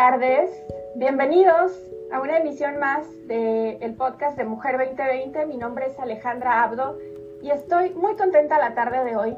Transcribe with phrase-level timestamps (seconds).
[0.00, 0.50] tardes.
[0.94, 1.72] Bienvenidos
[2.10, 5.44] a una emisión más del podcast de Mujer 2020.
[5.44, 6.96] Mi nombre es Alejandra Abdo
[7.42, 9.36] y estoy muy contenta la tarde de hoy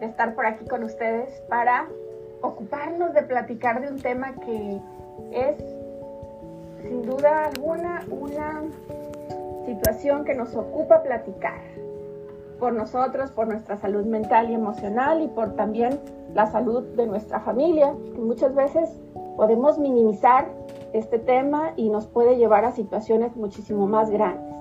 [0.00, 1.88] de estar por aquí con ustedes para
[2.42, 4.78] ocuparnos de platicar de un tema que
[5.30, 5.56] es
[6.82, 8.64] sin duda alguna una
[9.64, 11.62] situación que nos ocupa platicar
[12.58, 15.98] por nosotros, por nuestra salud mental y emocional y por también
[16.34, 18.90] la salud de nuestra familia, que muchas veces
[19.36, 20.48] podemos minimizar
[20.92, 24.52] este tema y nos puede llevar a situaciones muchísimo más grandes.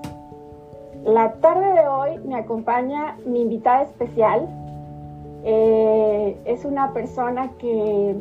[1.04, 4.48] La tarde de hoy me acompaña mi invitada especial.
[5.44, 8.20] Eh, es una persona que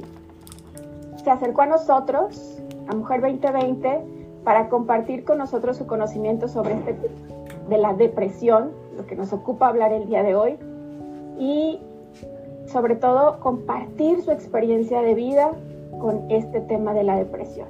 [1.22, 4.00] se acercó a nosotros, a Mujer 2020,
[4.44, 7.30] para compartir con nosotros su conocimiento sobre este tema
[7.68, 10.58] de la depresión, lo que nos ocupa hablar el día de hoy,
[11.38, 11.78] y
[12.66, 15.52] sobre todo compartir su experiencia de vida
[16.00, 17.68] con este tema de la depresión.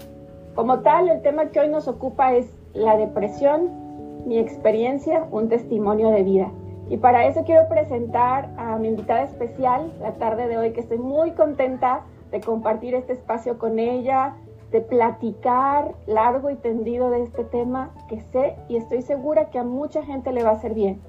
[0.55, 6.11] Como tal, el tema que hoy nos ocupa es la depresión, mi experiencia, un testimonio
[6.11, 6.51] de vida.
[6.89, 10.99] Y para eso quiero presentar a mi invitada especial la tarde de hoy, que estoy
[10.99, 14.35] muy contenta de compartir este espacio con ella,
[14.73, 19.65] de platicar largo y tendido de este tema que sé y estoy segura que a
[19.65, 21.01] mucha gente le va a hacer bien.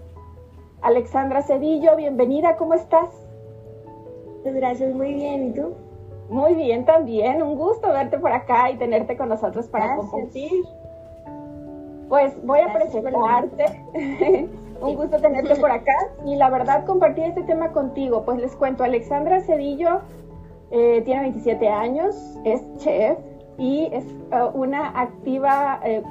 [0.82, 3.10] Alexandra Cedillo, bienvenida, ¿cómo estás?
[4.44, 5.74] Gracias, muy bien, ¿y tú?
[6.32, 10.50] Muy bien también, un gusto verte por acá y tenerte con nosotros para compartir.
[12.08, 13.84] Pues voy a presentarte.
[14.82, 15.94] un gusto tenerte por acá
[16.26, 18.24] y la verdad compartir este tema contigo.
[18.24, 20.00] Pues les cuento, Alexandra Cedillo
[20.72, 23.18] eh, tiene 27 años, es chef
[23.58, 26.02] y es eh, una activa eh,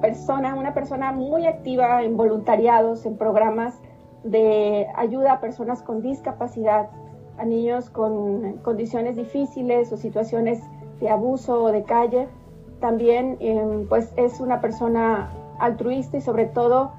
[0.00, 3.80] persona, una persona muy activa en voluntariados, en programas
[4.24, 6.90] de ayuda a personas con discapacidad
[7.38, 10.60] a niños con condiciones difíciles o situaciones
[11.00, 12.28] de abuso o de calle.
[12.80, 16.92] También em, pues es una persona altruista y sobre todo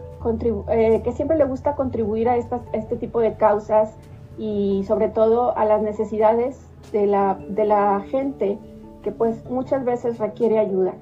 [0.70, 3.96] eh, que siempre le gusta contribuir a, este tipo de causas
[4.38, 6.60] y sobre todo a las necesidades
[6.92, 8.58] de la, de la gente
[9.04, 10.94] que pues muchas veces requiere ayuda.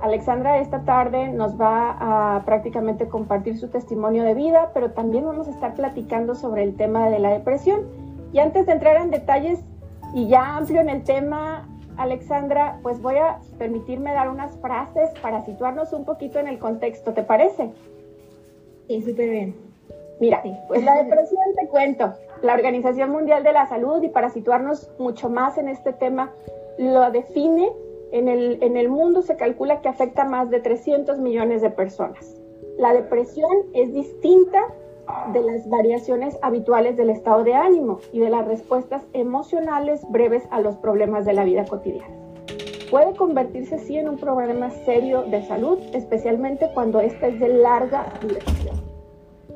[0.00, 5.46] Alexandra esta tarde nos va a prácticamente compartir su testimonio de vida, pero también vamos
[5.48, 8.03] a estar platicando sobre el tema de la depresión
[8.34, 9.60] y antes de entrar en detalles
[10.12, 15.44] y ya amplio en el tema, Alexandra, pues voy a permitirme dar unas frases para
[15.44, 17.70] situarnos un poquito en el contexto, ¿te parece?
[18.88, 19.54] Sí, súper bien.
[20.18, 22.12] Mira, pues la depresión te cuento.
[22.42, 26.32] La Organización Mundial de la Salud, y para situarnos mucho más en este tema,
[26.76, 27.70] lo define.
[28.10, 31.70] En el, en el mundo se calcula que afecta a más de 300 millones de
[31.70, 32.36] personas.
[32.78, 34.60] La depresión es distinta
[35.32, 40.60] de las variaciones habituales del estado de ánimo y de las respuestas emocionales breves a
[40.60, 42.14] los problemas de la vida cotidiana.
[42.90, 48.06] Puede convertirse sí en un problema serio de salud, especialmente cuando esta es de larga
[48.20, 48.76] duración.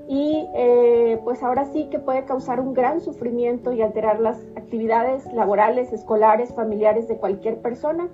[0.08, 5.30] Y eh, pues ahora sí que puede causar un gran sufrimiento y alterar las actividades
[5.34, 8.08] laborales, escolares, familiares de cualquier persona,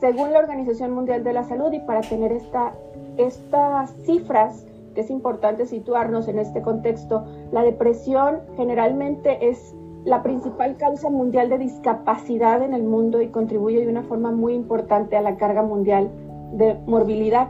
[0.00, 1.72] según la Organización Mundial de la Salud.
[1.72, 2.72] Y para tener esta,
[3.16, 11.10] estas cifras, es importante situarnos en este contexto, la depresión generalmente es la principal causa
[11.10, 15.36] mundial de discapacidad en el mundo y contribuye de una forma muy importante a la
[15.36, 16.10] carga mundial
[16.52, 17.48] de morbilidad.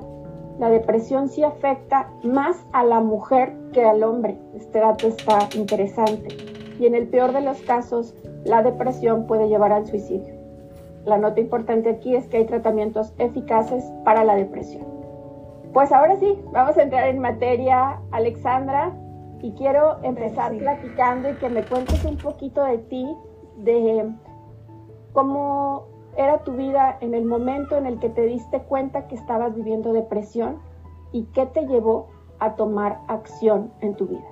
[0.58, 4.38] La depresión sí afecta más a la mujer que al hombre.
[4.56, 6.28] Este dato está interesante.
[6.80, 10.34] Y en el peor de los casos, la depresión puede llevar al suicidio.
[11.04, 14.97] La nota importante aquí es que hay tratamientos eficaces para la depresión.
[15.72, 18.92] Pues ahora sí, vamos a entrar en materia, Alexandra,
[19.40, 23.06] y quiero empezar platicando y que me cuentes un poquito de ti,
[23.58, 24.10] de
[25.12, 25.86] cómo
[26.16, 29.92] era tu vida en el momento en el que te diste cuenta que estabas viviendo
[29.92, 30.58] depresión
[31.12, 32.08] y qué te llevó
[32.40, 34.26] a tomar acción en tu vida.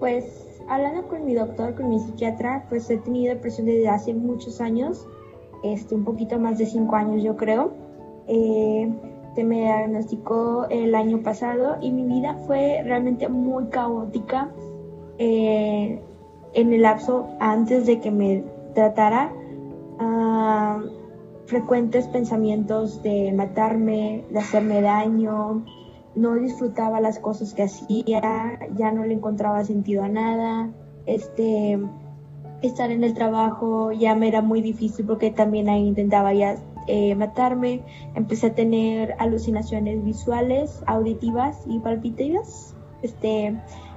[0.00, 4.60] Pues hablando con mi doctor, con mi psiquiatra, pues he tenido depresión desde hace muchos
[4.60, 5.06] años,
[5.62, 7.72] este, un poquito más de cinco años yo creo.
[8.26, 8.92] Eh,
[9.44, 14.50] me diagnosticó el año pasado y mi vida fue realmente muy caótica
[15.18, 16.00] eh,
[16.54, 18.44] en el lapso antes de que me
[18.74, 19.32] tratara.
[19.98, 20.80] Ah,
[21.46, 25.64] frecuentes pensamientos de matarme, de hacerme daño,
[26.14, 30.70] no disfrutaba las cosas que hacía, ya no le encontraba sentido a nada,
[31.06, 31.78] este,
[32.62, 36.56] estar en el trabajo ya me era muy difícil porque también intentaba ya
[36.88, 37.82] eh, matarme,
[38.14, 42.74] empecé a tener alucinaciones visuales, auditivas y palpitativas.
[43.02, 43.54] Este,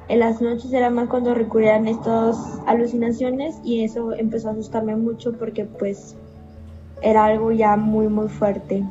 [0.10, 5.32] en las noches era más cuando recurrían estas alucinaciones y eso empezó a asustarme mucho
[5.32, 6.18] porque pues
[7.02, 8.84] era algo ya muy, muy fuerte.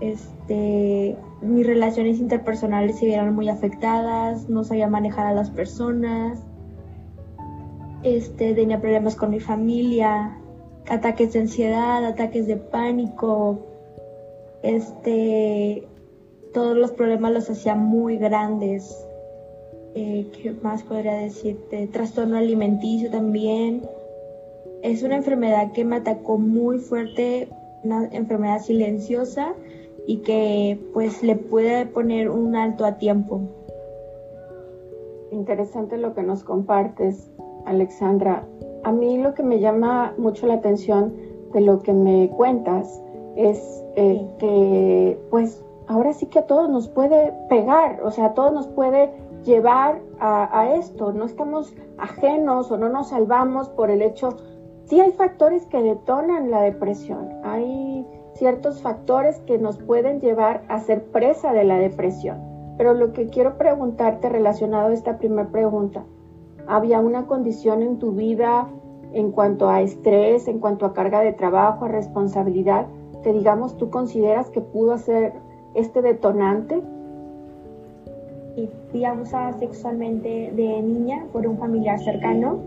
[0.00, 6.38] Este, mis relaciones interpersonales se vieron muy afectadas, no sabía manejar a las personas,
[8.04, 10.38] este, tenía problemas con mi familia,
[10.88, 13.58] ataques de ansiedad, ataques de pánico,
[14.62, 15.86] este,
[16.52, 19.06] todos los problemas los hacía muy grandes.
[19.94, 21.86] Eh, ¿Qué más podría decirte?
[21.86, 23.82] Trastorno alimenticio también.
[24.82, 27.48] Es una enfermedad que me atacó muy fuerte,
[27.82, 29.54] una enfermedad silenciosa
[30.06, 33.40] y que pues le puede poner un alto a tiempo.
[35.32, 37.30] Interesante lo que nos compartes,
[37.64, 38.46] Alexandra.
[38.86, 41.12] A mí lo que me llama mucho la atención
[41.52, 43.02] de lo que me cuentas
[43.34, 48.34] es eh, que pues ahora sí que a todos nos puede pegar, o sea, a
[48.34, 49.10] todos nos puede
[49.42, 54.36] llevar a, a, esto, no estamos ajenos o no nos salvamos por el hecho,
[54.84, 60.78] sí hay factores que detonan la depresión, hay ciertos factores que nos pueden llevar a
[60.78, 62.38] ser presa de la depresión,
[62.78, 66.04] pero lo que quiero preguntarte relacionado a esta primera pregunta,
[66.68, 68.68] ¿había una condición en tu vida
[69.12, 72.86] en cuanto a estrés, en cuanto a carga de trabajo, a responsabilidad,
[73.22, 75.32] que digamos tú consideras que pudo ser
[75.74, 76.80] este detonante?
[78.56, 82.58] Y fui abusada sexualmente de niña por un familiar cercano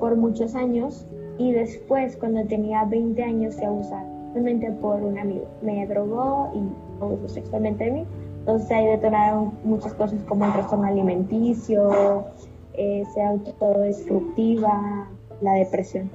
[0.00, 1.06] por muchos años
[1.38, 5.46] y después cuando tenía 20 años se abusaba realmente por un amigo.
[5.62, 8.06] Me drogó y abusó sexualmente de mí.
[8.40, 12.24] Entonces ahí detonaron muchas cosas como el trastorno alimenticio,
[12.74, 15.08] eh, ser autodestructiva,
[15.44, 16.10] la depresión.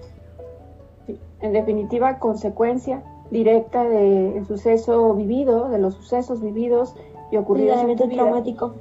[1.42, 6.96] En definitiva, consecuencia directa del suceso vivido, de los sucesos vividos
[7.32, 8.24] y ocurridos en tu vida.
[8.24, 8.74] traumático.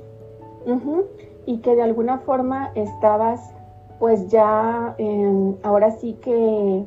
[1.47, 3.55] Y que de alguna forma estabas
[3.99, 4.97] pues ya
[5.63, 6.85] ahora sí que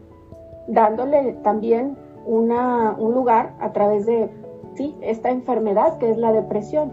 [0.68, 4.30] dándole también una, un lugar a través de
[4.76, 6.92] sí, esta enfermedad que es la depresión,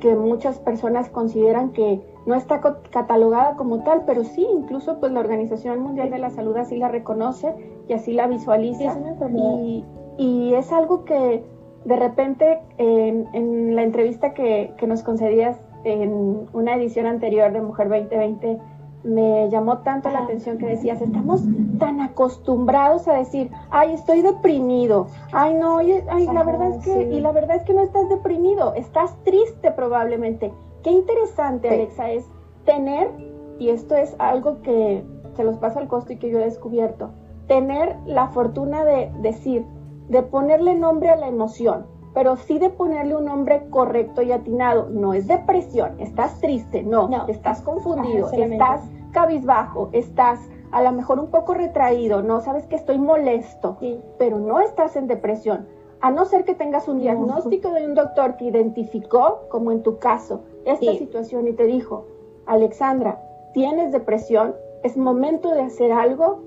[0.00, 5.20] que muchas personas consideran que no está catalogada como tal, pero sí, incluso pues la
[5.20, 7.54] Organización Mundial de la Salud así la reconoce
[7.88, 8.96] y así la visualiza.
[9.32, 9.84] y,
[10.18, 11.42] y, es algo que
[11.84, 17.62] de repente en, en la entrevista que, que, nos concedías en una edición anterior de
[17.62, 18.58] Mujer 2020,
[19.02, 21.42] me llamó tanto la atención que decías, estamos
[21.78, 27.20] tan acostumbrados a decir, ay, estoy deprimido, ay, no, ay, la verdad es que, y
[27.20, 30.52] la verdad es que no estás deprimido, estás triste probablemente.
[30.82, 32.26] Qué interesante, Alexa, es
[32.64, 33.10] tener,
[33.58, 35.04] y esto es algo que
[35.34, 37.10] se los pasa al costo y que yo he descubierto,
[37.46, 39.64] tener la fortuna de decir,
[40.08, 44.88] de ponerle nombre a la emoción, pero sí de ponerle un nombre correcto y atinado.
[44.90, 48.82] No es depresión, estás triste, no, estás confundido, estás
[49.12, 50.40] cabizbajo, estás
[50.72, 53.78] a lo mejor un poco retraído, no sabes que estoy molesto,
[54.18, 55.66] pero no estás en depresión.
[56.00, 59.98] A no ser que tengas un diagnóstico de un doctor que identificó, como en tu
[59.98, 62.06] caso, esta situación y te dijo,
[62.46, 63.20] Alexandra,
[63.52, 66.40] tienes depresión, es momento de hacer algo,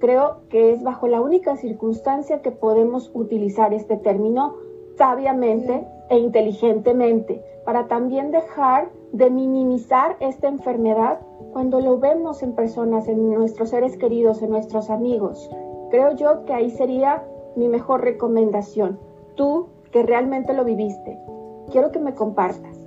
[0.00, 4.56] creo que es bajo la única circunstancia que podemos utilizar este término
[4.96, 11.20] sabiamente e inteligentemente, para también dejar de minimizar esta enfermedad
[11.52, 15.48] cuando lo vemos en personas, en nuestros seres queridos, en nuestros amigos.
[15.90, 17.22] Creo yo que ahí sería
[17.56, 18.98] mi mejor recomendación.
[19.34, 21.18] Tú que realmente lo viviste,
[21.70, 22.78] quiero que me compartas.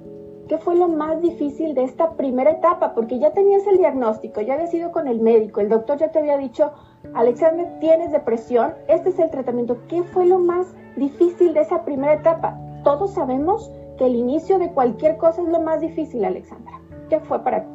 [0.48, 2.93] ¿Qué fue lo más difícil de esta primera etapa?
[2.93, 6.19] Porque ya tenías el diagnóstico, ya habías ido con el médico, el doctor ya te
[6.19, 6.72] había dicho,
[7.15, 9.77] Alexander, tienes depresión, este es el tratamiento.
[9.88, 10.67] ¿Qué fue lo más
[10.98, 12.60] difícil de esa primera etapa?
[12.84, 16.79] Todos sabemos que el inicio de cualquier cosa es lo más difícil, Alexandra.
[17.10, 17.75] ¿Qué fue para ti?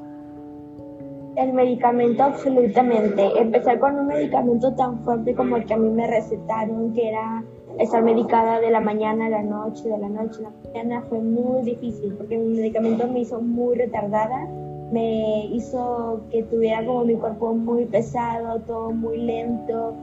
[1.37, 3.23] El medicamento, absolutamente.
[3.41, 7.45] Empezar con un medicamento tan fuerte como el que a mí me recetaron, que era
[7.79, 11.21] estar medicada de la mañana a la noche, de la noche a la mañana, fue
[11.21, 14.49] muy difícil porque mi medicamento me hizo muy retardada,
[14.93, 19.95] me hizo que tuviera como mi cuerpo muy pesado, todo muy lento,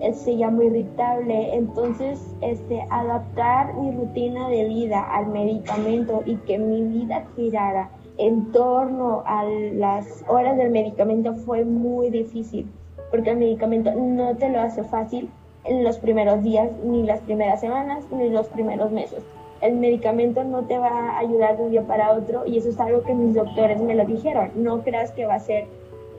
[0.00, 1.54] este, ya muy irritable.
[1.54, 7.88] Entonces, este, adaptar mi rutina de vida al medicamento y que mi vida girara
[8.18, 12.66] en torno a las horas del medicamento fue muy difícil,
[13.10, 15.30] porque el medicamento no te lo hace fácil
[15.64, 19.22] en los primeros días, ni las primeras semanas, ni los primeros meses.
[19.60, 22.80] El medicamento no te va a ayudar de un día para otro y eso es
[22.80, 24.50] algo que mis doctores me lo dijeron.
[24.56, 25.66] No creas que va a ser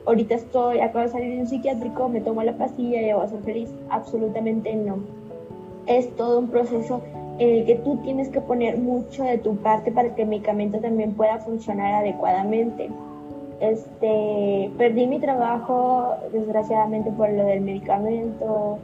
[0.06, 3.28] ahorita estoy, acabo de salir de un psiquiátrico, me tomo la pastilla y voy a
[3.28, 3.70] ser feliz.
[3.90, 4.98] Absolutamente no.
[5.86, 7.02] Es todo un proceso
[7.38, 10.78] en el que tú tienes que poner mucho de tu parte para que el medicamento
[10.78, 12.90] también pueda funcionar adecuadamente.
[13.60, 18.78] Este, perdí mi trabajo desgraciadamente por lo del medicamento.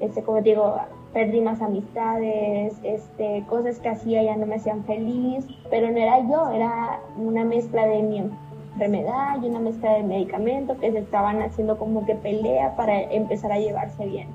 [0.00, 0.76] Este, como digo,
[1.12, 6.20] perdí más amistades, este, cosas que hacía ya no me hacían feliz, pero no era
[6.20, 11.40] yo, era una mezcla de mi enfermedad y una mezcla de medicamento que se estaban
[11.40, 14.28] haciendo como que pelea para empezar a llevarse bien.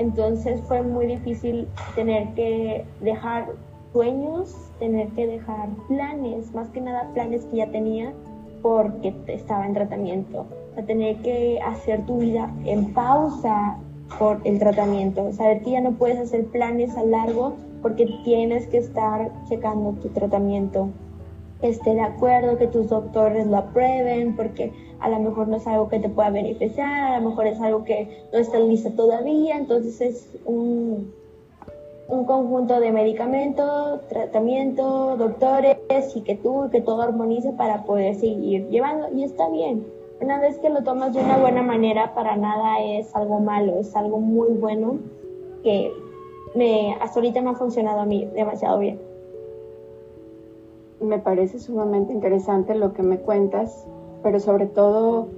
[0.00, 3.48] Entonces fue muy difícil tener que dejar
[3.92, 8.14] sueños, tener que dejar planes, más que nada planes que ya tenía
[8.62, 10.46] porque estaba en tratamiento.
[10.70, 13.76] O sea, tener que hacer tu vida en pausa
[14.18, 15.32] por el tratamiento.
[15.34, 20.08] Saber que ya no puedes hacer planes a largo porque tienes que estar checando tu
[20.08, 20.88] tratamiento.
[21.62, 25.88] Esté de acuerdo, que tus doctores lo aprueben, porque a lo mejor no es algo
[25.88, 30.00] que te pueda beneficiar, a lo mejor es algo que no está listo todavía, entonces
[30.00, 31.12] es un,
[32.08, 35.76] un conjunto de medicamentos, tratamiento, doctores
[36.14, 39.08] y que tú, que todo armonice para poder seguir llevando.
[39.14, 39.86] Y está bien.
[40.20, 43.94] Una vez que lo tomas de una buena manera, para nada es algo malo, es
[43.96, 44.98] algo muy bueno
[45.62, 45.92] que
[46.54, 49.09] me, hasta ahorita me ha funcionado a mí demasiado bien.
[51.00, 53.86] Me parece sumamente interesante lo que me cuentas,
[54.22, 55.28] pero sobre todo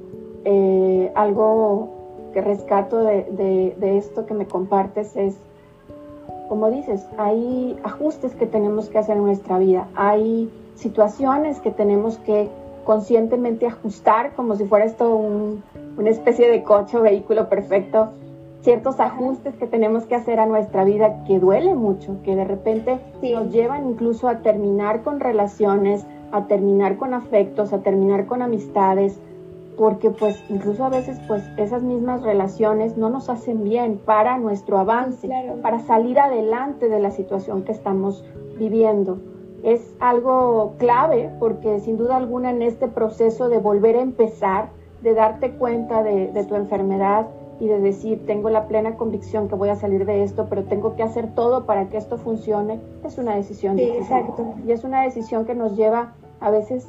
[0.45, 1.88] eh, algo
[2.33, 5.37] que rescato de, de esto que me compartes es
[6.52, 12.19] como dices, hay ajustes que tenemos que hacer en nuestra vida, hay situaciones que tenemos
[12.19, 12.50] que
[12.85, 15.16] conscientemente ajustar como si fuera esto
[15.97, 18.11] una especie de coche o vehículo perfecto,
[18.62, 23.00] ciertos ajustes que tenemos que hacer a nuestra vida que duele mucho, que de repente
[23.23, 29.21] nos llevan incluso a terminar con relaciones, a terminar con afectos, a terminar con amistades,
[29.76, 34.78] porque pues incluso a veces pues esas mismas relaciones no nos hacen bien para nuestro
[34.78, 35.28] avance,
[35.61, 38.25] para salir adelante de la situación que estamos
[38.59, 39.19] viviendo.
[39.62, 44.69] Es algo clave porque sin duda alguna en este proceso de volver a empezar,
[45.02, 47.26] de darte cuenta de, tu enfermedad
[47.62, 50.97] y de decir, tengo la plena convicción que voy a salir de esto, pero tengo
[50.97, 54.54] que hacer todo para que esto funcione, es una decisión Exacto.
[54.66, 56.88] Y es una decisión que nos lleva a veces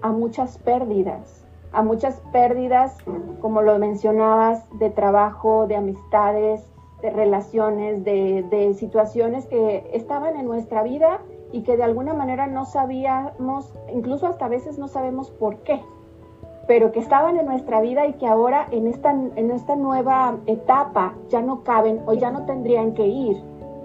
[0.00, 2.96] a muchas pérdidas a muchas pérdidas,
[3.40, 6.64] como lo mencionabas, de trabajo, de amistades,
[7.02, 12.64] de relaciones, de, situaciones que estaban en nuestra vida y que de alguna manera no
[12.64, 15.82] sabíamos, incluso hasta a veces no sabemos por qué,
[16.66, 21.14] pero que estaban en nuestra vida y que ahora en esta, en esta nueva etapa
[21.28, 23.36] ya no caben o ya no tendrían que ir.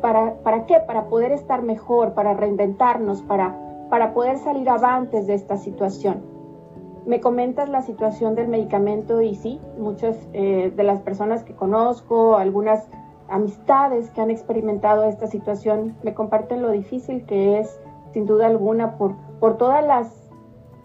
[0.01, 0.79] ¿Para, ¿Para qué?
[0.79, 3.55] Para poder estar mejor, para reinventarnos, para,
[3.89, 6.21] para poder salir avantes de esta situación.
[7.05, 12.37] Me comentas la situación del medicamento y sí, muchas eh, de las personas que conozco,
[12.37, 12.87] algunas
[13.29, 17.79] amistades que han experimentado esta situación, me comparten lo difícil que es,
[18.11, 20.18] sin duda alguna, por, por todas las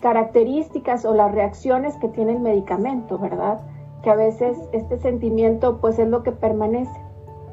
[0.01, 3.61] características o las reacciones que tiene el medicamento, ¿verdad?
[4.03, 7.01] Que a veces este sentimiento pues es lo que permanece.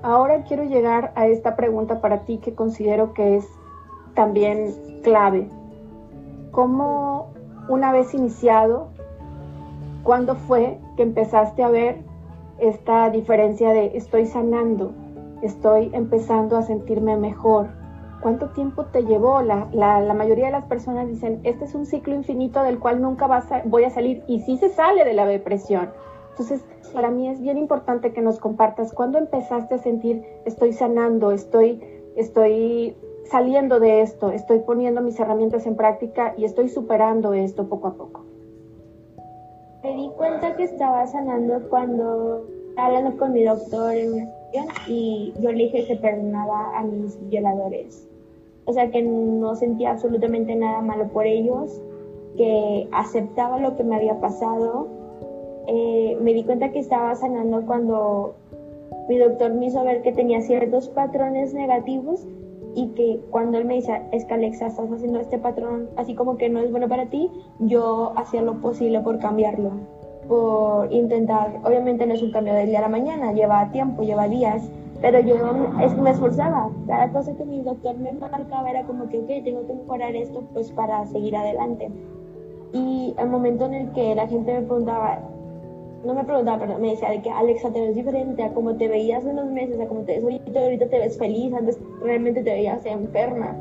[0.04, 3.48] Ahora quiero llegar a esta pregunta para ti que considero que es
[4.16, 5.48] también clave.
[6.52, 7.28] ¿Cómo
[7.70, 8.88] una vez iniciado,
[10.04, 12.00] ¿cuándo fue que empezaste a ver
[12.58, 14.92] esta diferencia de estoy sanando,
[15.42, 17.81] estoy empezando a sentirme mejor?
[18.22, 19.42] ¿Cuánto tiempo te llevó?
[19.42, 23.52] La, mayoría de las personas dicen, este es un ciclo infinito del cual nunca vas
[23.52, 25.90] a, voy a salir y sí se sale de la depresión.
[26.30, 26.64] Entonces,
[26.94, 31.82] para mí es bien importante que nos compartas cuándo empezaste a sentir estoy sanando, estoy,
[32.16, 37.88] estoy saliendo de esto, estoy poniendo mis herramientas en práctica y estoy superando esto poco
[37.88, 38.26] a poco.
[39.84, 42.46] Me di cuenta que estaba sanando cuando
[42.78, 47.18] hablando con mi doctor en una sesión y yo le dije que perdonaba a mis
[47.30, 48.11] violadores.
[48.66, 51.82] O sea, que no sentía absolutamente nada malo por ellos,
[52.38, 54.88] que aceptaba lo que me había pasado.
[55.68, 58.36] Eh, me di cuenta que estaba sanando cuando
[59.10, 62.28] mi doctor me hizo ver que tenía ciertos patrones negativos
[62.76, 66.38] y que cuando él me dice, es que Alexa, estás haciendo este patrón así como
[66.38, 69.72] que no es bueno para ti, yo hacía lo posible por cambiarlo,
[70.28, 74.28] por intentar, obviamente no es un cambio del día a la mañana, lleva tiempo, lleva
[74.28, 74.70] días,
[75.02, 75.36] pero yo
[75.82, 79.66] es me esforzaba, cada cosa que mi doctor me marcaba era como que, ok, tengo
[79.66, 81.90] que mejorar esto pues para seguir adelante.
[82.74, 85.20] Y el momento en el que la gente me preguntaba,
[86.06, 88.88] no me preguntaba, pero me decía de que Alexa te ves diferente a como te
[88.88, 92.44] veías hace unos meses, a como te ves ahorita, ahorita te ves feliz, antes realmente
[92.44, 93.56] te veías enferma.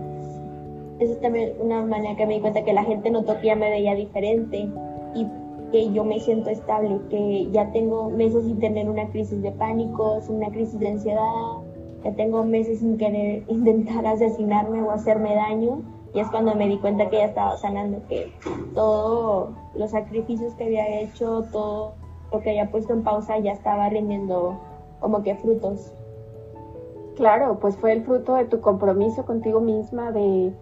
[0.99, 3.57] Eso es también una manera que me di cuenta que la gente notó que ya
[3.57, 4.69] me veía diferente
[5.15, 5.27] y
[5.71, 10.19] que yo me siento estable, que ya tengo meses sin tener una crisis de pánico,
[10.29, 11.57] una crisis de ansiedad,
[12.05, 15.83] ya tengo meses sin querer intentar asesinarme o hacerme daño.
[16.13, 18.33] Y es cuando me di cuenta que ya estaba sanando, que
[18.75, 21.93] todos los sacrificios que había hecho, todo
[22.33, 24.59] lo que había puesto en pausa ya estaba rindiendo
[24.99, 25.93] como que frutos.
[27.17, 30.53] Claro, pues fue el fruto de tu compromiso contigo misma, de,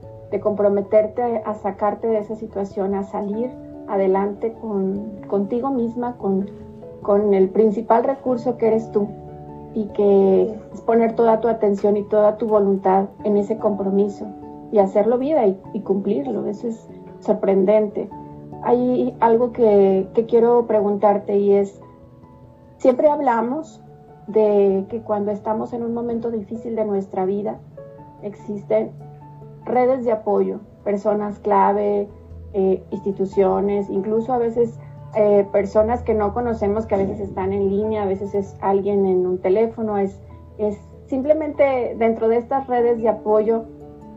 [0.43, 3.51] comprometerte a sacarte de esa situación, a salir
[3.89, 6.49] adelante con, contigo misma, con,
[7.03, 9.09] con el principal recurso que eres tú
[9.75, 14.27] y que es poner toda tu atención y toda tu voluntad en ese compromiso
[14.73, 16.47] y hacerlo vida y, cumplirlo.
[16.47, 16.89] Eso es
[17.21, 18.09] sorprendente.
[18.63, 21.81] Hay algo que, que quiero preguntarte y es,
[22.79, 23.81] siempre hablamos
[24.27, 27.59] de que cuando estamos en un momento difícil de nuestra vida,
[28.23, 28.91] existen
[29.65, 32.09] redes de apoyo, personas clave,
[32.53, 34.79] eh, instituciones, incluso a veces
[35.15, 39.07] eh, personas que no conocemos que a veces están en línea, a veces es alguien
[39.07, 40.21] en un teléfono, es,
[40.59, 43.65] es simplemente dentro de estas redes de apoyo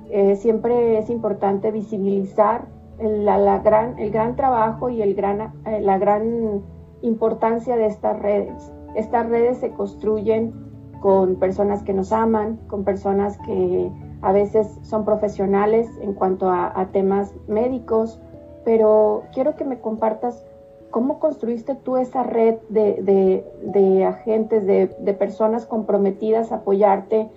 [0.10, 2.68] eh, siempre es importante visibilizar
[3.00, 6.62] el, la, gran, el gran trabajo y el gran, la gran
[7.02, 8.72] importancia de estas redes.
[8.96, 10.54] Estas redes se construyen
[11.02, 16.88] con personas que nos aman, con personas que a veces son profesionales en cuanto a,
[16.92, 18.20] temas médicos,
[18.64, 20.46] pero quiero que me compartas
[20.92, 27.30] cómo construiste tú esa red de, agentes, de, personas comprometidas a apoyarte,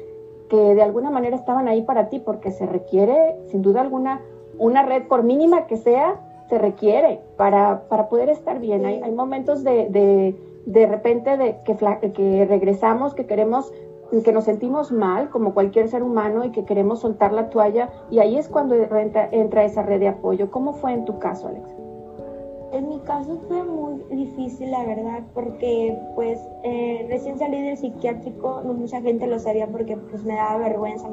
[0.49, 4.21] que de alguna manera estaban ahí para ti, porque se requiere, sin duda alguna,
[4.59, 8.85] una red, por mínima que sea, se requiere para, para poder estar bien.
[8.85, 10.37] Hay, hay momentos de
[10.67, 13.73] de repente de que, que regresamos, que queremos,
[14.23, 18.18] que nos sentimos mal como cualquier ser humano y que queremos soltar la toalla y
[18.18, 20.50] ahí es cuando entra, entra esa red de apoyo.
[20.50, 21.68] ¿Cómo fue en tu caso, Alex?
[22.73, 28.62] En mi caso fue muy difícil, la verdad, porque pues eh, recién salí del psiquiátrico,
[28.64, 31.09] no mucha gente lo sabía porque pues me daba vergüenza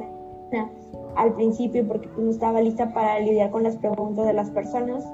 [1.16, 5.04] al principio porque pues, no estaba lista para lidiar con las preguntas de las personas.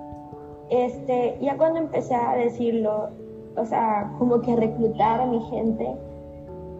[0.70, 3.10] Este, ya cuando empecé a decirlo,
[3.56, 5.96] o sea, como que reclutar a mi gente.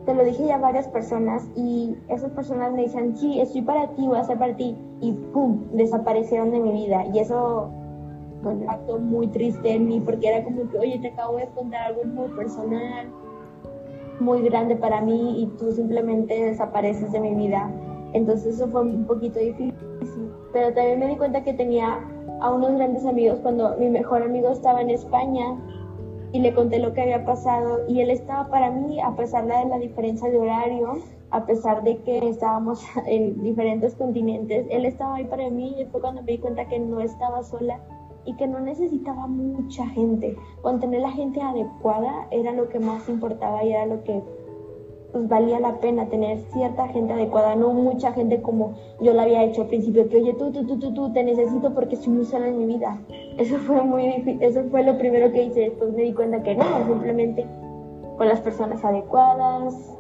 [0.08, 3.88] Te lo dije ya a varias personas y esas personas me decían, sí, estoy para
[3.88, 4.74] ti, voy a ser para ti.
[5.02, 5.64] Y ¡pum!
[5.74, 7.04] Desaparecieron de mi vida.
[7.12, 7.68] Y eso
[8.42, 11.46] fue un impacto muy triste en mí porque era como que, oye, te acabo de
[11.48, 13.08] contar algo muy personal,
[14.18, 17.70] muy grande para mí y tú simplemente desapareces de mi vida.
[18.14, 19.74] Entonces eso fue un poquito difícil.
[20.54, 21.98] Pero también me di cuenta que tenía
[22.40, 25.54] a unos grandes amigos cuando mi mejor amigo estaba en España
[26.32, 29.68] y le conté lo que había pasado y él estaba para mí, a pesar de
[29.68, 30.98] la diferencia de horario,
[31.30, 36.00] a pesar de que estábamos en diferentes continentes, él estaba ahí para mí y fue
[36.00, 37.80] cuando me di cuenta que no estaba sola
[38.24, 40.36] y que no necesitaba mucha gente.
[40.60, 44.22] Con tener la gente adecuada era lo que más importaba y era lo que
[45.12, 49.42] pues valía la pena tener cierta gente adecuada, no mucha gente como yo lo había
[49.44, 52.24] hecho al principio, que oye, tú, tú, tú, tú, tú, te necesito porque estoy muy
[52.26, 53.00] sola en mi vida.
[53.38, 56.54] Eso fue muy difícil, eso fue lo primero que hice, después me di cuenta que
[56.54, 57.46] no, simplemente
[58.16, 59.94] con las personas adecuadas.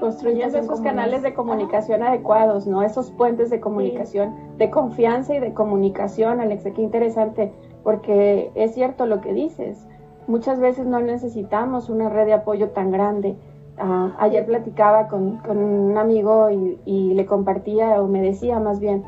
[0.00, 2.82] Construyendo esos canales de comunicación adecuados, ¿no?
[2.82, 9.06] Esos puentes de comunicación, de confianza y de comunicación, Alex, qué interesante, porque es cierto
[9.06, 9.86] lo que dices
[10.26, 13.36] muchas veces no necesitamos una red de apoyo tan grande.
[13.78, 19.04] Ah, ayer platicaba con, un amigo y, le compartía o me decía más bien,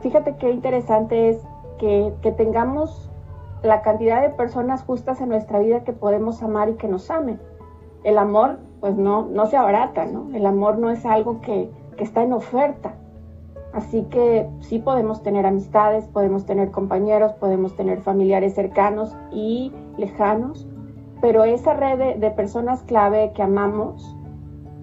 [0.00, 1.38] fíjate qué interesante es
[1.78, 3.10] que, tengamos
[3.62, 7.40] la cantidad de personas justas en nuestra vida que podemos amar y que nos amen.
[8.04, 10.34] El amor, pues no, no se abarata, ¿no?
[10.34, 12.94] El amor no es algo que, que está en oferta.
[13.72, 20.66] Así que sí podemos tener amistades, podemos tener compañeros, podemos tener familiares cercanos y lejanos,
[21.20, 24.16] pero esa red de, personas clave que amamos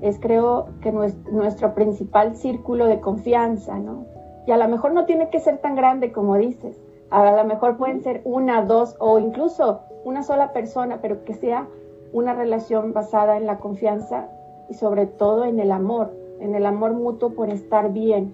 [0.01, 4.05] es creo que nuestro, principal círculo de confianza, ¿no?
[4.47, 7.77] Y a lo mejor no tiene que ser tan grande como dices, a lo mejor
[7.77, 11.67] pueden ser una, dos o incluso una sola persona, pero que sea
[12.13, 14.29] una relación basada en la confianza
[14.69, 18.33] y sobre todo en el amor, en el amor mutuo por estar bien,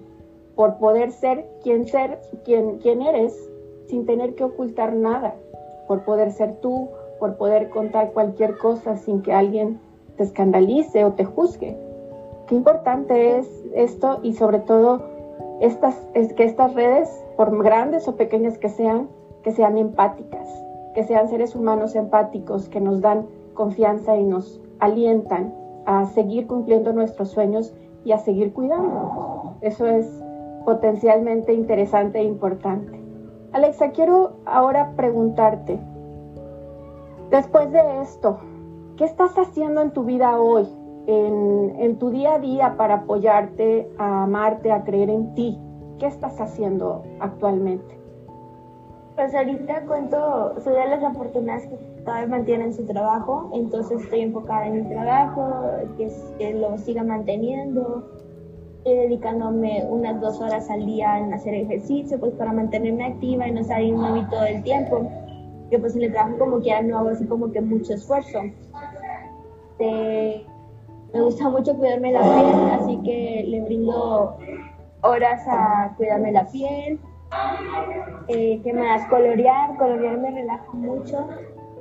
[0.54, 3.36] por poder ser quien ser, quien, quien eres,
[3.88, 5.34] sin tener que ocultar nada
[5.88, 9.80] por poder ser tú, por poder contar cualquier cosa sin que alguien
[10.16, 11.76] te escandalice o te juzgue.
[12.46, 15.13] Qué importante es esto y sobre todo
[15.60, 19.08] estas, es que estas redes, por grandes o pequeñas que sean,
[19.42, 20.48] que sean empáticas,
[20.94, 25.54] que sean seres humanos empáticos, que nos dan confianza y nos alientan
[25.86, 29.54] a seguir cumpliendo nuestros sueños y a seguir cuidándonos.
[29.60, 30.06] Eso es
[30.64, 33.00] potencialmente interesante e importante.
[33.52, 35.78] Alexa, quiero ahora preguntarte,
[37.30, 38.38] después de esto,
[38.96, 40.66] ¿qué estás haciendo en tu vida hoy,
[41.06, 45.58] en, tu día a día para apoyarte, a amarte, a creer en ti?
[45.98, 47.98] ¿Qué estás haciendo actualmente?
[49.14, 54.66] Pues ahorita cuento, soy de las afortunadas que todavía mantienen su trabajo, entonces estoy enfocada
[54.66, 55.52] en mi trabajo,
[55.96, 58.10] que, que lo siga manteniendo,
[58.78, 63.52] estoy dedicándome unas dos horas al día en hacer ejercicio, pues para mantenerme activa y
[63.52, 65.08] no salirme todo el tiempo,
[65.70, 68.40] que pues en el trabajo como que ya no hago así como que mucho esfuerzo.
[71.14, 74.36] Me gusta mucho cuidarme la piel, así que le brindo
[75.02, 76.98] horas a cuidarme la piel.
[78.26, 79.06] Eh, ¿Qué más?
[79.08, 81.28] Colorear, colorear me relaja mucho,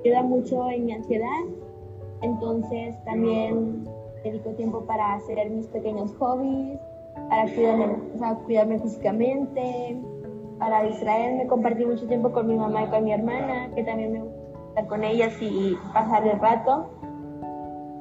[0.05, 1.41] ayuda mucho en mi ansiedad.
[2.21, 3.83] Entonces también
[4.23, 6.79] dedico tiempo para hacer mis pequeños hobbies,
[7.29, 7.87] para cuidarme,
[8.45, 9.97] cuidarme físicamente,
[10.59, 14.21] para distraerme, compartir mucho tiempo con mi mamá y con mi hermana, que también me
[14.21, 16.89] gusta estar con ellas y pasar el rato.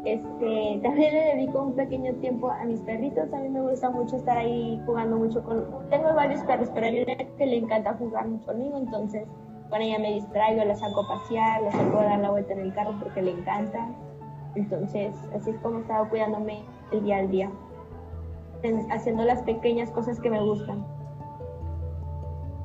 [0.05, 3.33] Este, también le dedico un pequeño tiempo a mis perritos.
[3.33, 5.65] A mí me gusta mucho estar ahí jugando mucho con.
[5.91, 9.29] Tengo varios perros, pero hay una que le encanta jugar mucho conmigo, entonces
[9.71, 12.59] con ella me distraigo, la saco a pasear, la saco a dar la vuelta en
[12.59, 13.89] el carro porque le encanta.
[14.55, 17.51] Entonces, así es como he estado cuidándome el día al día,
[18.91, 20.85] haciendo las pequeñas cosas que me gustan.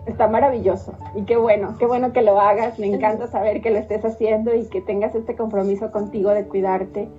[0.05, 2.79] Está maravilloso y qué bueno, qué bueno que lo hagas.
[2.79, 7.09] Me encanta saber que lo estés haciendo y que tengas este compromiso contigo de cuidarte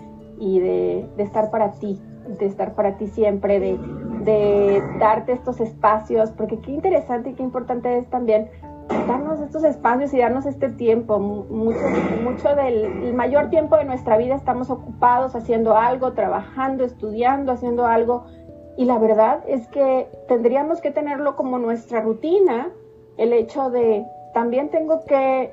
[0.40, 2.00] y de, estar para ti,
[2.38, 3.78] de estar para ti siempre, de,
[4.24, 8.48] de, darte estos espacios, porque qué interesante y qué importante es también
[9.06, 11.18] darnos estos espacios y darnos este tiempo.
[11.18, 11.80] Mucho,
[12.22, 17.86] mucho del el mayor tiempo de nuestra vida estamos ocupados haciendo algo, trabajando, estudiando, haciendo
[17.86, 18.24] algo.
[18.76, 22.70] Y la verdad es que tendríamos que tenerlo como nuestra rutina,
[23.16, 25.52] el hecho de también tengo que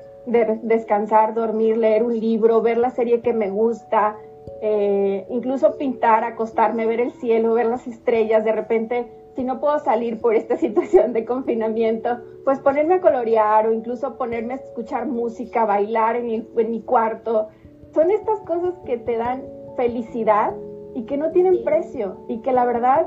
[0.62, 4.16] descansar, dormir, leer un libro, ver la serie que me gusta,
[4.60, 9.78] eh, incluso pintar, acostarme, ver el cielo, ver las estrellas, de repente, si no puedo
[9.80, 15.06] salir por esta situación de confinamiento, pues ponerme a colorear o incluso ponerme a escuchar
[15.06, 17.48] música, bailar en mi, en mi cuarto.
[17.94, 19.42] Son estas cosas que te dan
[19.76, 20.54] felicidad
[20.94, 23.06] y que no tienen precio y que la verdad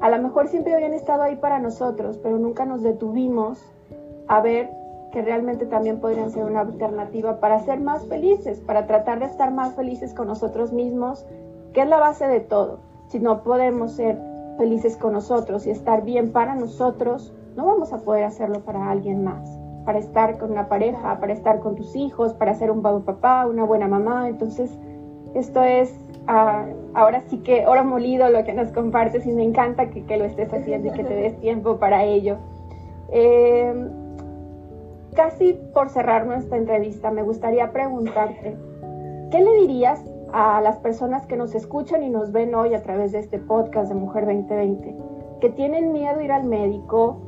[0.00, 3.64] a lo mejor siempre habían estado ahí para nosotros, pero nunca nos detuvimos
[4.28, 4.70] a ver
[5.12, 9.52] que realmente también podrían ser una alternativa para ser más felices, para tratar de estar
[9.52, 11.26] más felices con nosotros mismos,
[11.72, 12.80] que es la base de todo.
[13.08, 14.18] Si no podemos ser
[14.58, 19.24] felices con nosotros y estar bien para nosotros, no vamos a poder hacerlo para alguien
[19.24, 19.48] más,
[19.84, 23.46] para estar con una pareja, para estar con tus hijos, para ser un buen papá,
[23.46, 24.28] una buena mamá.
[24.28, 24.70] Entonces,
[25.34, 25.94] esto es
[26.26, 30.24] ah, ahora sí que oro molido lo que nos compartes y me encanta que, lo
[30.24, 32.36] estés haciendo y que te des tiempo para ello.
[33.10, 33.72] Eh,
[35.14, 38.56] casi por cerrar nuestra entrevista, me gustaría preguntarte,
[39.30, 43.12] ¿qué le dirías a las personas que nos escuchan y nos ven hoy a través
[43.12, 44.94] de este podcast de Mujer 2020,
[45.40, 47.20] que tienen miedo a ir al médico,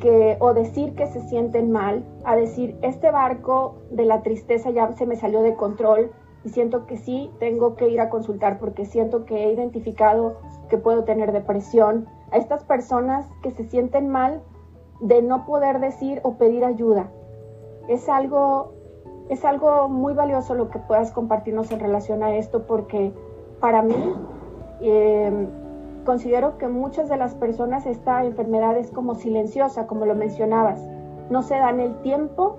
[0.00, 4.92] que, o decir que se sienten mal, a decir, este barco de la tristeza ya
[4.92, 6.10] se me salió de control
[6.44, 10.36] y siento que sí, tengo que ir a consultar porque siento que he identificado
[10.68, 14.42] que puedo tener depresión, a estas personas que se sienten mal
[15.00, 17.10] de no poder decir o pedir ayuda,
[17.88, 18.72] es algo,
[19.28, 23.12] es algo muy valioso lo que puedas compartirnos en relación a esto porque
[23.60, 24.14] para mí
[24.80, 25.48] eh,
[26.04, 30.80] considero que muchas de las personas esta enfermedad es como silenciosa, como lo mencionabas.
[31.30, 32.58] No se dan el tiempo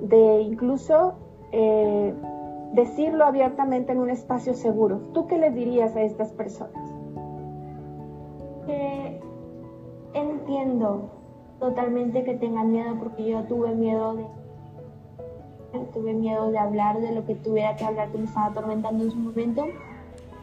[0.00, 1.14] de incluso
[1.52, 2.14] eh,
[2.72, 4.98] decirlo abiertamente en un espacio seguro.
[5.12, 6.90] ¿Tú qué les dirías a estas personas?
[10.12, 11.10] Entiendo
[11.60, 14.26] totalmente que tengan miedo porque yo tuve miedo de
[15.92, 19.10] tuve miedo de hablar de lo que tuviera que hablar que me estaba atormentando en
[19.10, 19.64] su momento,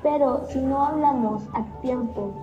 [0.03, 2.33] pero si no hablamos a tiempo,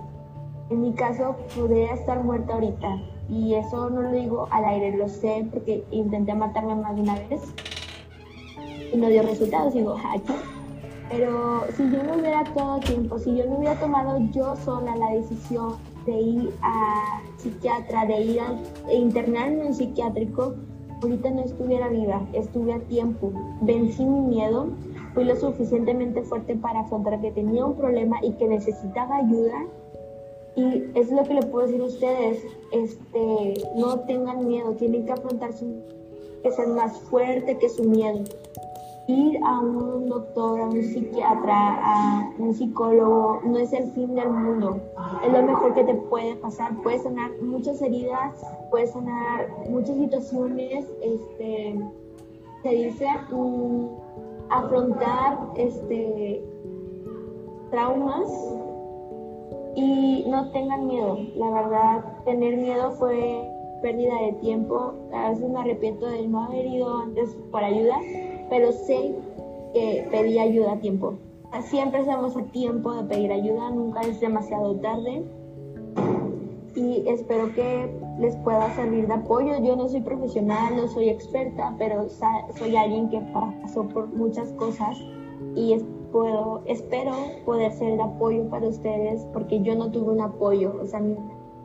[0.69, 2.97] en mi caso podría estar muerta ahorita
[3.29, 7.15] y eso no lo digo al aire, lo sé porque intenté matarme más de una
[7.15, 7.41] vez
[8.93, 10.33] y no dio resultados, digo, aquí.
[11.09, 15.11] Pero si yo no hubiera todo tiempo, si yo no hubiera tomado yo sola la
[15.11, 20.55] decisión de ir a psiquiatra, de ir a internarme en un psiquiátrico,
[21.01, 23.31] ahorita no estuviera viva, estuve a tiempo,
[23.61, 24.67] vencí mi miedo,
[25.13, 29.65] fui lo suficientemente fuerte para afrontar que tenía un problema y que necesitaba ayuda.
[30.55, 35.11] Y es lo que le puedo decir a ustedes, este, no tengan miedo, tienen que
[35.11, 35.65] afrontar su,
[36.41, 38.23] que más fuerte que su miedo
[39.07, 44.29] ir a un doctor, a un psiquiatra, a un psicólogo, no es el fin del
[44.29, 44.79] mundo.
[45.23, 46.71] Es lo mejor que te puede pasar.
[46.81, 48.41] Puedes sanar muchas heridas,
[48.71, 51.79] puedes sanar muchas situaciones, este,
[52.63, 53.07] se dice,
[54.49, 56.43] afrontar este,
[57.69, 58.27] traumas
[59.75, 61.17] y no tengan miedo.
[61.35, 63.47] La verdad, tener miedo fue
[63.81, 64.93] pérdida de tiempo.
[65.13, 67.99] A veces me arrepiento de no haber ido antes por ayuda,
[68.49, 69.15] pero sé
[69.73, 71.15] que pedí ayuda a tiempo.
[71.63, 75.23] Siempre estamos a tiempo de pedir ayuda, nunca es demasiado tarde.
[76.75, 79.57] Y espero que les pueda servir de apoyo.
[79.63, 84.97] Yo no soy profesional, no soy experta, pero soy alguien que pasó por muchas cosas
[85.55, 85.77] y
[86.11, 87.13] puedo, espero
[87.45, 91.01] poder ser de apoyo para ustedes porque yo no tuve un apoyo, o sea,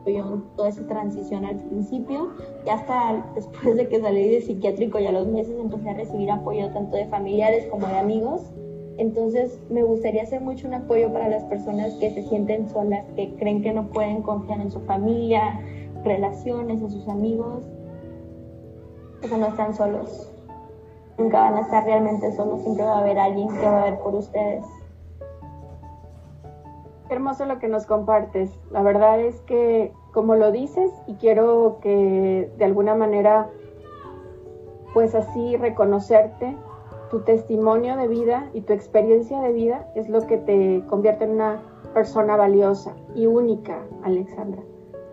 [0.01, 2.29] apoyo toda esa transición al principio
[2.65, 6.31] y hasta después de que salí de psiquiátrico y a los meses empecé a recibir
[6.31, 8.51] apoyo tanto de familiares como de amigos.
[8.97, 13.33] Entonces me gustaría ser mucho un apoyo para las personas que se sienten solas, que
[13.35, 15.59] creen que no pueden confiar en su familia,
[16.03, 17.63] relaciones, en sus amigos.
[19.31, 20.31] O no están solos
[21.21, 23.99] nunca van a estar realmente solos, siempre va a haber alguien que va a ver
[23.99, 24.65] por ustedes.
[27.11, 28.57] Hermoso lo que nos compartes.
[28.71, 33.49] La verdad es que, como lo dices, y quiero que de alguna manera,
[34.93, 36.55] pues así reconocerte,
[37.09, 41.31] tu testimonio de vida y tu experiencia de vida es lo que te convierte en
[41.31, 41.61] una
[41.93, 44.61] persona valiosa y única, Alexandra.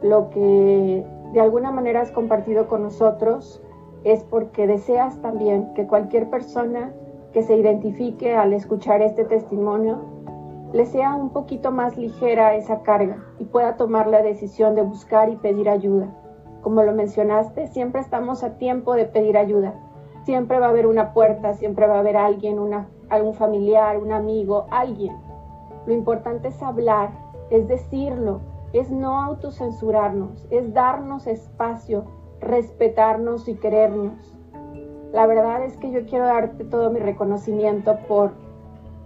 [0.00, 3.60] Lo que de alguna manera has compartido con nosotros
[4.04, 6.92] es porque deseas también que cualquier persona
[7.32, 9.98] que se identifique al escuchar este testimonio
[10.72, 15.30] le sea un poquito más ligera esa carga y pueda tomar la decisión de buscar
[15.30, 16.08] y pedir ayuda.
[16.62, 19.74] Como lo mencionaste, siempre estamos a tiempo de pedir ayuda.
[20.24, 24.12] Siempre va a haber una puerta, siempre va a haber alguien, una, algún familiar, un
[24.12, 25.16] amigo, alguien.
[25.86, 27.10] Lo importante es hablar,
[27.50, 28.40] es decirlo,
[28.72, 32.04] es no autocensurarnos, es darnos espacio
[32.40, 34.36] respetarnos y querernos.
[35.12, 38.32] La verdad es que yo quiero darte todo mi reconocimiento por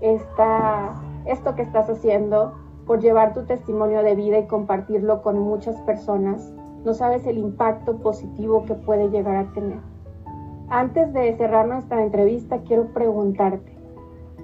[0.00, 0.94] esta,
[1.26, 2.52] esto que estás haciendo,
[2.86, 6.52] por llevar tu testimonio de vida y compartirlo con muchas personas.
[6.84, 9.78] No sabes el impacto positivo que puede llegar a tener.
[10.68, 13.76] Antes de cerrar nuestra entrevista, quiero preguntarte,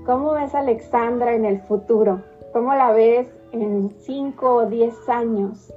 [0.06, 2.22] ¿cómo ves a Alexandra en el futuro?
[2.52, 5.72] ¿Cómo la ves en 5 o 10 años?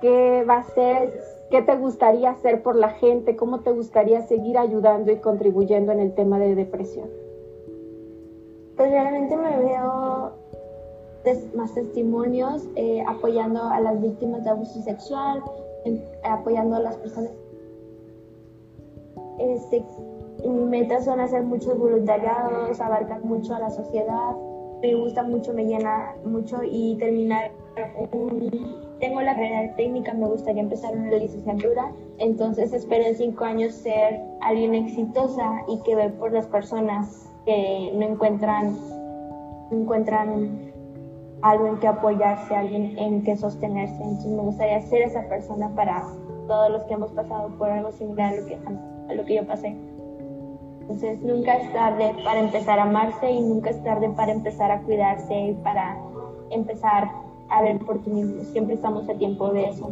[0.00, 1.12] ¿Qué va a ser
[1.52, 3.36] ¿Qué te gustaría hacer por la gente?
[3.36, 7.10] ¿Cómo te gustaría seguir ayudando y contribuyendo en el tema de depresión?
[8.76, 10.32] Pues realmente me veo
[11.54, 15.42] más testimonios eh, apoyando a las víctimas de abuso sexual,
[16.24, 17.30] apoyando a las personas.
[19.38, 19.84] Este,
[20.44, 24.36] mi meta son hacer muchos voluntariados, abarcar mucho a la sociedad.
[24.80, 27.52] Me gusta mucho, me llena mucho y terminar
[28.12, 33.74] un tengo la carrera técnica, me gustaría empezar una licenciatura, entonces espero en cinco años
[33.74, 38.76] ser alguien exitosa y que ver por las personas que no encuentran,
[39.70, 40.72] encuentran
[41.42, 44.02] algo en que apoyarse, alguien en que sostenerse.
[44.02, 46.04] Entonces me gustaría ser esa persona para
[46.46, 48.58] todos los que hemos pasado por algo similar a lo que,
[49.08, 49.76] a lo que yo pasé.
[50.82, 54.80] Entonces nunca es tarde para empezar a amarse y nunca es tarde para empezar a
[54.82, 55.96] cuidarse y para
[56.50, 57.10] empezar
[57.48, 58.42] a ver por ti mismo.
[58.44, 59.90] Siempre estamos a tiempo de eso.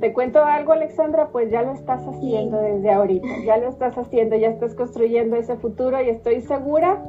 [0.00, 4.36] Te cuento algo, Alexandra, pues ya lo estás haciendo desde ahorita, ya lo estás haciendo,
[4.36, 7.02] ya estás construyendo ese futuro y estoy segura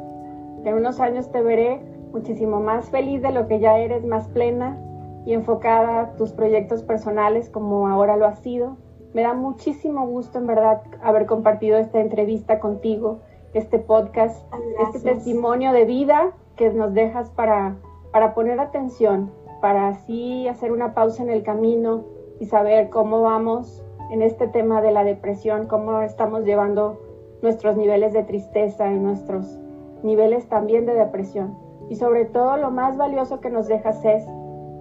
[0.63, 4.27] que en unos años te veré muchísimo más feliz de lo que ya eres, más
[4.29, 4.77] plena
[5.25, 8.77] y enfocada a tus proyectos personales como ahora lo has sido.
[9.13, 13.19] Me da muchísimo gusto, en verdad, haber compartido esta entrevista contigo,
[13.53, 17.75] este podcast, este testimonio de vida que nos dejas para
[18.11, 22.03] para poner atención, para así hacer una pausa en el camino
[22.39, 26.99] y saber cómo vamos en este tema de la depresión, cómo estamos llevando
[27.41, 29.59] nuestros niveles de tristeza y nuestros
[30.03, 31.57] niveles también de depresión.
[31.89, 34.25] Y sobre todo lo más valioso que nos dejas es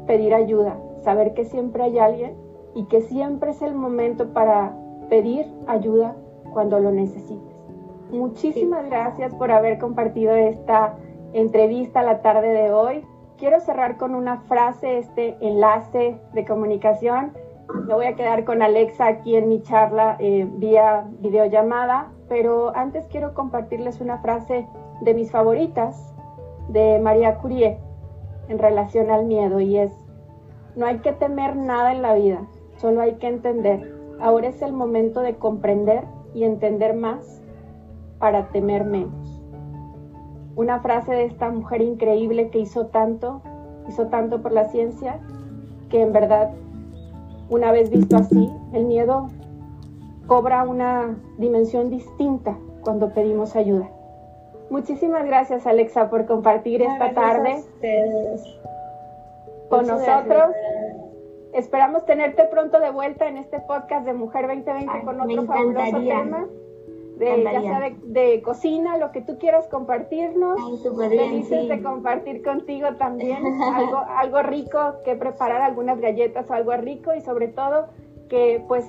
[0.06, 2.34] pedir ayuda, saber que siempre hay alguien
[2.74, 4.74] y que siempre es el momento para
[5.08, 6.16] pedir ayuda
[6.52, 7.56] cuando lo necesites.
[8.10, 10.96] Muchísimas gracias por haber compartido esta
[11.32, 13.04] entrevista la tarde de hoy
[13.38, 17.32] quiero cerrar con una frase, este enlace de comunicación.
[17.74, 23.06] Me voy a quedar con Alexa aquí en mi charla eh, vía videollamada, pero antes
[23.06, 24.66] quiero compartirles una frase
[25.00, 26.14] de mis favoritas
[26.68, 27.78] de María Curie
[28.48, 29.92] en relación al miedo y es,
[30.76, 33.94] no hay que temer nada en la vida, solo hay que entender.
[34.20, 36.04] Ahora es el momento de comprender
[36.34, 37.42] y entender más
[38.18, 39.38] para temer menos
[40.58, 43.42] una frase de esta mujer increíble que hizo tanto,
[43.88, 45.20] hizo tanto por la ciencia,
[45.88, 46.50] que en verdad,
[47.50, 49.28] una vez visto así, el miedo
[50.26, 53.88] cobra una dimensión distinta cuando pedimos ayuda.
[54.70, 57.62] Muchísimas gracias Alexa por compartir esta tarde
[59.70, 60.54] con nosotros.
[61.54, 66.46] esperamos tenerte pronto de vuelta en este podcast de Mujer 2020 con otro fabuloso tema.
[67.18, 70.56] De, ya sea de, cocina, lo que tú quieras compartirnos.
[70.96, 77.14] Felices de compartir contigo también algo, algo rico, que preparar algunas galletas o algo rico
[77.14, 77.88] y sobre todo
[78.28, 78.88] que pues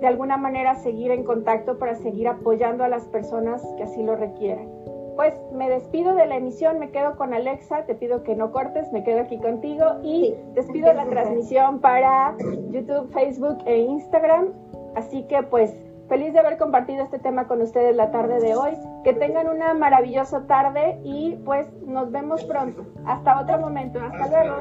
[0.00, 4.16] de alguna manera seguir en contacto para seguir apoyando a las personas que así lo
[4.16, 4.68] requieran.
[5.14, 8.90] Pues me despido de la emisión, me quedo con Alexa, te pido que no cortes,
[8.92, 12.34] me quedo aquí contigo y despido la transmisión para
[12.70, 14.48] YouTube, Facebook e Instagram.
[14.96, 15.76] Así que pues
[16.08, 18.72] feliz de haber compartido este tema con ustedes la tarde de hoy.
[19.04, 22.84] Que tengan una maravillosa tarde y pues nos vemos pronto.
[23.04, 24.00] Hasta otro momento.
[24.00, 24.56] Hasta luego.